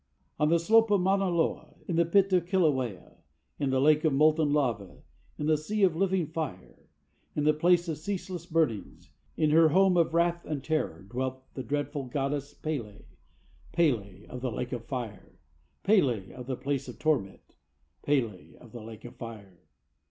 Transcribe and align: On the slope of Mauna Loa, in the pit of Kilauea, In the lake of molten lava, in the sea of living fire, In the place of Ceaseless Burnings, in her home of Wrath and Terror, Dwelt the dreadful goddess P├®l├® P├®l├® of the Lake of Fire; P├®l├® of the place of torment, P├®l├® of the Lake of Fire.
On 0.39 0.49
the 0.49 0.57
slope 0.57 0.89
of 0.89 0.99
Mauna 0.99 1.29
Loa, 1.29 1.75
in 1.87 1.95
the 1.95 2.07
pit 2.07 2.33
of 2.33 2.47
Kilauea, 2.47 3.17
In 3.59 3.69
the 3.69 3.79
lake 3.79 4.03
of 4.03 4.11
molten 4.13 4.51
lava, 4.51 5.03
in 5.37 5.45
the 5.45 5.59
sea 5.59 5.83
of 5.83 5.95
living 5.95 6.25
fire, 6.25 6.89
In 7.35 7.43
the 7.43 7.53
place 7.53 7.87
of 7.87 7.99
Ceaseless 7.99 8.47
Burnings, 8.47 9.11
in 9.37 9.51
her 9.51 9.69
home 9.69 9.97
of 9.97 10.15
Wrath 10.15 10.43
and 10.43 10.63
Terror, 10.63 11.03
Dwelt 11.07 11.53
the 11.53 11.61
dreadful 11.61 12.05
goddess 12.05 12.51
P├®l├® 12.55 13.03
P├®l├® 13.75 14.25
of 14.27 14.41
the 14.41 14.51
Lake 14.51 14.71
of 14.71 14.85
Fire; 14.85 15.37
P├®l├® 15.85 16.31
of 16.31 16.47
the 16.47 16.57
place 16.57 16.87
of 16.87 16.97
torment, 16.97 17.55
P├®l├® 18.03 18.55
of 18.55 18.71
the 18.71 18.81
Lake 18.81 19.05
of 19.05 19.15
Fire. 19.17 19.67